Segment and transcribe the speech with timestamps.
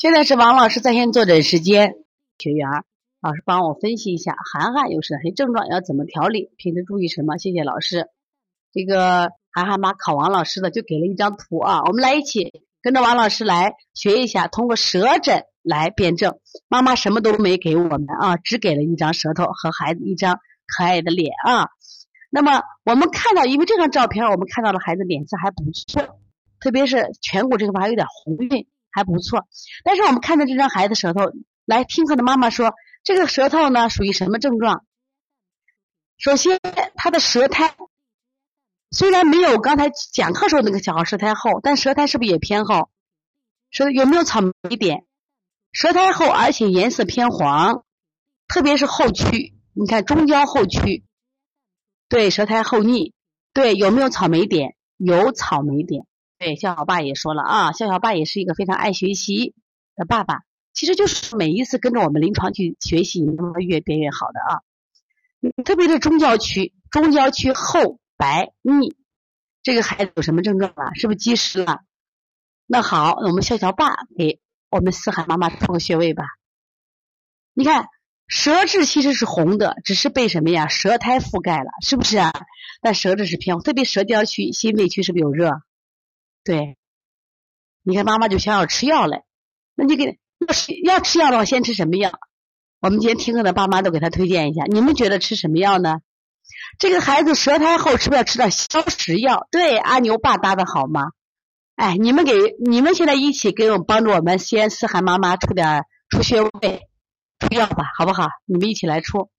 [0.00, 1.92] 现在是王老师在线坐诊时间，
[2.38, 2.66] 学员
[3.20, 7.36] 老师帮我分析一下，涵涵有哪些症状要怎么调理，平时注意什么？
[7.36, 8.08] 谢谢老师。
[8.72, 16.38] 这个涵涵妈考王老师的就给了一张图啊，我们来一起跟着王老师来学一下，通过舌诊来辨证。
[16.68, 21.68] 妈妈什么都没给我们啊，只给了一张舌头和孩子一张可爱的脸啊。
[22.30, 26.18] 那么我们看到，因为这张照片，我们看到了孩子脸色还不错，
[26.58, 28.66] 特别是颧骨这个块还有点红晕。
[28.90, 29.46] 还不错，
[29.84, 31.20] 但是我们看到这张孩子舌头，
[31.64, 34.84] 来听课的妈妈说，这个舌头呢属于什么症状？
[36.18, 36.60] 首先，
[36.96, 37.74] 他的舌苔
[38.90, 42.90] 虽然没有刚才讲课时候那个小孩舌苔厚，但舌苔是不是也偏厚？
[43.70, 45.06] 舌有没有草莓点？
[45.72, 47.84] 舌苔厚，而且颜色偏黄，
[48.48, 51.04] 特别是后区，你看中焦后区，
[52.08, 53.14] 对，舌苔厚腻，
[53.52, 54.74] 对，有没有草莓点？
[54.96, 56.04] 有草莓点。
[56.40, 59.54] 对，笑笑爸也说了啊，笑笑爸也是一个非常爱学习
[59.94, 60.40] 的爸爸。
[60.72, 65.62] 其实就是每一次跟着我们临床去学习，你都会越变越好的啊。
[65.64, 68.96] 特别是中焦区，中焦区厚白腻，
[69.62, 70.94] 这个孩子有什么症状了？
[70.94, 71.80] 是不是积食了？
[72.64, 76.24] 那好，我们笑笑爸给我们四海妈妈出个穴位吧。
[77.52, 77.88] 你看，
[78.28, 80.68] 舌质其实是红的，只是被什么呀？
[80.68, 82.32] 舌苔覆盖了，是不是啊？
[82.80, 85.60] 但舌质是偏红，特别舌焦区、心肺区是不是有热？
[86.42, 86.76] 对，
[87.82, 89.22] 你看妈妈就想要吃药嘞，
[89.74, 92.12] 那你给要吃要吃药的话，先吃什么药？
[92.80, 96.00] 我们今天听课的爸妈都给他推荐一下，你们觉得吃什么药呢？
[96.78, 99.46] 这个孩子舌苔厚，是不是要吃点消食药？
[99.50, 101.10] 对，阿牛爸搭的好吗？
[101.76, 102.32] 哎，你们给
[102.64, 106.88] 你们现在一起给我帮助我们西安思涵妈妈出点出穴位
[107.38, 108.28] 出药吧，好不好？
[108.46, 109.30] 你们一起来出。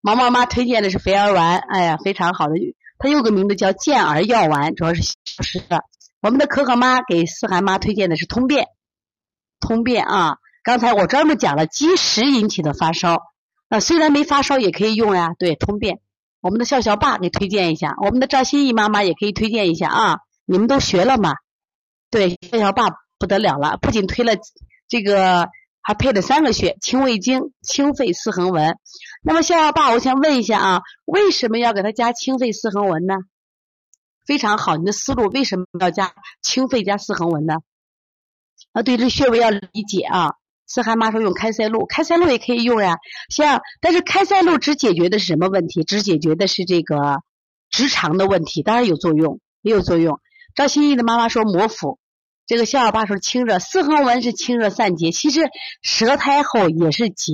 [0.00, 2.54] 毛毛妈推荐的是肥儿丸，哎呀，非常好的，
[2.98, 5.84] 它有个名字叫健儿药丸，主要是消食的。
[6.20, 8.66] 我们的可可妈给思涵妈推荐的是通便，
[9.60, 10.38] 通便啊！
[10.64, 13.18] 刚才我专门讲了积食引起的发烧，
[13.68, 15.30] 那虽然没发烧也可以用呀。
[15.38, 16.00] 对，通便。
[16.40, 20.18] 我们的笑笑爸给推荐一下，我们的赵心怡妈妈也可以推荐一下啊！
[20.44, 21.34] 你们都学了吗？
[22.10, 24.34] 对，笑笑爸不得了了，不仅推了
[24.88, 25.48] 这个，
[25.82, 28.76] 还配了三个穴：清胃经、清肺四横纹。
[29.22, 33.14] 那么笑笑爸，我想问一下啊，为什么要给他加清肺四横纹呢？
[34.28, 36.12] 非常好，你的思路为什么要加
[36.42, 37.54] 清肺加四横纹呢？
[38.72, 40.34] 啊，对这穴位要理解啊。
[40.66, 42.96] 思涵妈说用开塞露，开塞露也可以用呀。
[43.30, 45.82] 像，但是开塞露只解决的是什么问题？
[45.82, 47.22] 只解决的是这个
[47.70, 50.20] 直肠的问题，当然有作用，也有作用。
[50.54, 51.98] 赵新义的妈妈说摩腹，
[52.46, 55.48] 这个肖小爸说清热，四横纹是清热散结，其实
[55.80, 57.32] 舌苔厚也是结，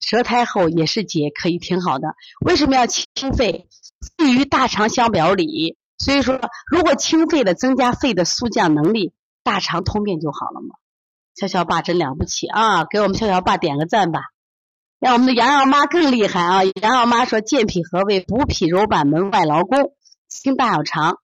[0.00, 2.08] 舌苔厚也是结，可以挺好的。
[2.44, 3.66] 为什么要清肺？
[4.18, 5.78] 肺与大肠相表里。
[6.04, 6.38] 所以说，
[6.70, 10.74] 如果清肺的，增加肺的速降能力，大肠通便就好了嘛。
[11.34, 14.20] 笑笑爸真了不起啊，给我们笑笑爸点个赞吧。
[14.98, 16.62] 让我们的洋洋妈更厉害啊！
[16.64, 19.94] 洋洋妈说健脾和胃，补脾柔板，门外劳宫，
[20.28, 21.16] 清大小肠。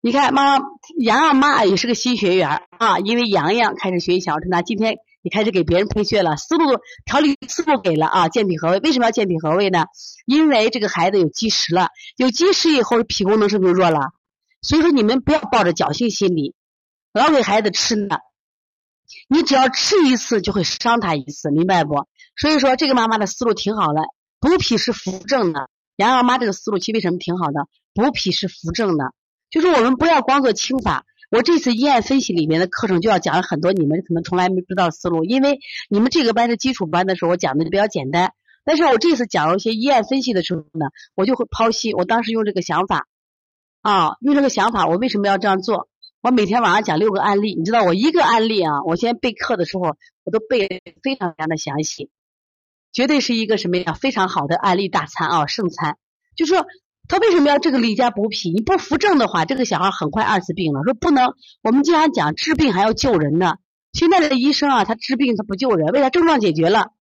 [0.00, 0.58] 你看，妈
[0.96, 4.96] 洋洋妈也是个新学员啊，因为洋洋开始学习小儿推拿，今天。
[5.22, 8.80] 你开始给别人配穴了，思路调理思路给了啊，健脾和胃。
[8.80, 9.86] 为什么要健脾和胃呢？
[10.26, 14.10] 因为这个孩子有积食了，有积食以后脾功能是不是弱了？
[14.62, 16.54] 所以说你们不要抱着侥幸心理，
[17.12, 18.18] 老给孩子吃呢，
[19.28, 22.06] 你只要吃一次就会伤他一次，明白不？
[22.36, 24.02] 所以说这个妈妈的思路挺好的，
[24.40, 25.68] 补脾是扶正的。
[25.96, 27.68] 杨二妈这个思路其实为什么挺好的？
[27.94, 29.12] 补脾是扶正的，
[29.50, 31.04] 就是我们不要光做清法。
[31.32, 38.34] 我这次医案分析里面的课程就要讲了很多你们可能从来没知道思路，因为你们这个班是基础班的时候，我讲的就比较简单。
[38.64, 41.94] 但是我这次讲了一些医案分析的时候呢，我就会剖析。
[41.94, 43.08] 我当时用这个想法
[43.80, 45.88] 啊，用这个想法，我为什么要这样做？
[46.20, 52.10] 我每天晚上讲六个案例，你知道我一个案例啊，我先备课的时候我都备非常非常的详细，
[52.92, 53.94] 绝对是一个什么呀？
[53.94, 55.96] 非常好的案例大餐啊，圣餐，
[56.36, 56.66] 就是说。
[57.08, 58.50] 他为什么要这个理家补脾？
[58.50, 60.82] 你不扶正的话，这个小孩很快二次病了。
[60.84, 63.56] 说不能，我们经常讲治病还要救人呢。
[63.92, 66.92] 现在的医生啊，他治病他不救人，为啥症状解决了，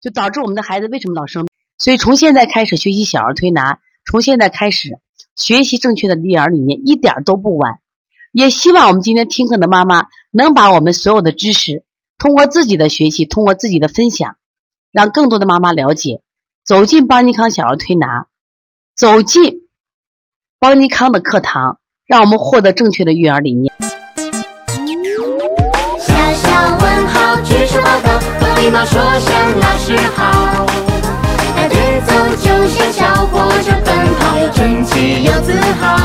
[0.00, 1.52] 就导致我们的孩子为什么老生病？
[1.76, 4.98] 所以从现在开始学习小儿推拿，从现在开始
[5.36, 7.80] 学习正确的育儿理念，一点都不晚。
[8.32, 11.84] 也希望我们今天听课的妈妈能把我们所有的知识，
[12.16, 14.36] 通过自己的学习，通过自己的分享，
[14.92, 16.22] 让更多的妈妈了解，
[16.64, 18.26] 走进邦尼康小儿推拿。
[18.98, 19.68] 走进
[20.58, 23.72] 邦尼康的课堂，让我们获得正确的育儿理念。
[26.00, 30.66] 小小问号，举手报告，和礼貌说声老师好。
[31.54, 31.78] 排队
[32.08, 32.12] 走
[32.42, 35.97] 就像小火车奔跑，又整齐又自豪。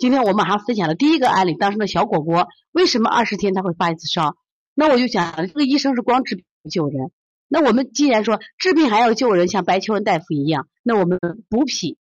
[0.00, 4.34] 今天我马上分享的第一个案例，当时的小果果为什么二十天他会发一次烧？
[4.72, 7.10] 那我就想，这个医生是光治病救人。
[7.48, 11.18] 那我们既然说治病还要救人，像白求恩大夫一样，那我们
[11.50, 11.98] 补脾、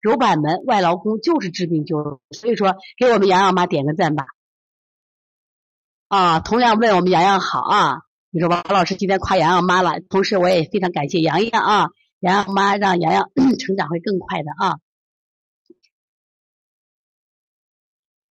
[0.00, 2.18] 揉板门、外劳宫就是治病救人。
[2.30, 4.24] 所以说，给我们洋洋妈点个赞吧。
[6.08, 7.98] 啊，同样问我们洋洋好啊。
[8.30, 11.88] 你说王老师今天夸洋洋妈了，同时我也非常感谢洋洋啊，
[12.20, 13.28] 洋洋妈让洋洋
[13.60, 14.78] 成长会更快的啊。